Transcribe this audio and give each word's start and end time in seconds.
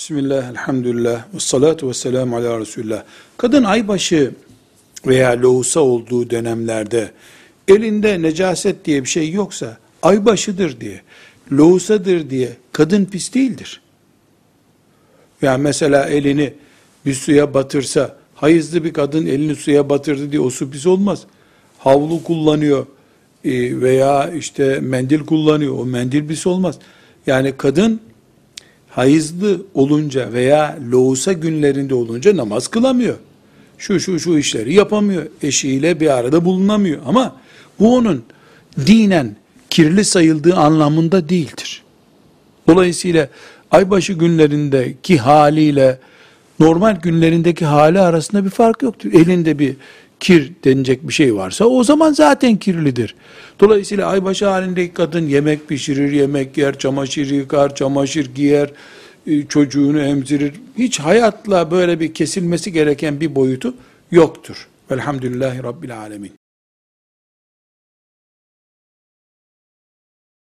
Bismillah, 0.00 0.50
elhamdülillah, 0.50 1.24
ve 1.34 1.38
salatu 1.38 1.88
ve 1.88 1.94
selamu 1.94 2.36
ala 2.36 2.60
Resulullah. 2.60 3.04
Kadın 3.36 3.64
aybaşı 3.64 4.32
veya 5.06 5.42
lohusa 5.42 5.80
olduğu 5.80 6.30
dönemlerde 6.30 7.10
elinde 7.68 8.22
necaset 8.22 8.84
diye 8.84 9.02
bir 9.04 9.08
şey 9.08 9.30
yoksa 9.30 9.78
aybaşıdır 10.02 10.80
diye, 10.80 11.00
lohusadır 11.52 12.30
diye 12.30 12.56
kadın 12.72 13.04
pis 13.04 13.34
değildir. 13.34 13.80
Yani 15.42 15.62
mesela 15.62 16.06
elini 16.06 16.54
bir 17.06 17.14
suya 17.14 17.54
batırsa, 17.54 18.16
hayızlı 18.34 18.84
bir 18.84 18.92
kadın 18.92 19.26
elini 19.26 19.56
suya 19.56 19.88
batırdı 19.88 20.32
diye 20.32 20.40
o 20.40 20.50
su 20.50 20.70
pis 20.70 20.86
olmaz. 20.86 21.22
Havlu 21.78 22.22
kullanıyor 22.22 22.86
e, 23.44 23.80
veya 23.80 24.30
işte 24.30 24.78
mendil 24.80 25.20
kullanıyor, 25.20 25.78
o 25.78 25.84
mendil 25.84 26.28
pis 26.28 26.46
olmaz. 26.46 26.78
Yani 27.26 27.54
kadın 27.56 28.00
hayızlı 28.90 29.62
olunca 29.74 30.32
veya 30.32 30.78
loğusa 30.90 31.32
günlerinde 31.32 31.94
olunca 31.94 32.36
namaz 32.36 32.68
kılamıyor. 32.68 33.16
Şu 33.78 34.00
şu 34.00 34.20
şu 34.20 34.38
işleri 34.38 34.74
yapamıyor. 34.74 35.26
Eşiyle 35.42 36.00
bir 36.00 36.18
arada 36.18 36.44
bulunamıyor. 36.44 37.00
Ama 37.06 37.36
bu 37.78 37.96
onun 37.96 38.22
dinen 38.86 39.36
kirli 39.70 40.04
sayıldığı 40.04 40.54
anlamında 40.54 41.28
değildir. 41.28 41.82
Dolayısıyla 42.68 43.28
aybaşı 43.70 44.12
günlerindeki 44.12 45.18
haliyle 45.18 45.98
normal 46.60 46.96
günlerindeki 46.96 47.64
hali 47.64 48.00
arasında 48.00 48.44
bir 48.44 48.50
fark 48.50 48.82
yoktur. 48.82 49.12
Elinde 49.12 49.58
bir 49.58 49.76
kir 50.20 50.52
denilecek 50.64 51.08
bir 51.08 51.12
şey 51.12 51.34
varsa 51.34 51.64
o 51.64 51.84
zaman 51.84 52.12
zaten 52.12 52.56
kirlidir. 52.56 53.14
Dolayısıyla 53.60 54.06
aybaşı 54.08 54.46
halindeki 54.46 54.94
kadın 54.94 55.28
yemek 55.28 55.68
pişirir, 55.68 56.12
yemek 56.12 56.58
yer, 56.58 56.78
çamaşır 56.78 57.30
yıkar, 57.30 57.74
çamaşır 57.74 58.34
giyer, 58.34 58.70
e, 59.26 59.46
çocuğunu 59.46 60.00
emzirir. 60.00 60.52
Hiç 60.78 61.00
hayatla 61.00 61.70
böyle 61.70 62.00
bir 62.00 62.14
kesilmesi 62.14 62.72
gereken 62.72 63.20
bir 63.20 63.34
boyutu 63.34 63.74
yoktur. 64.10 64.68
Velhamdülillahi 64.90 65.62
Rabbil 65.62 65.98
Alemin. 65.98 66.32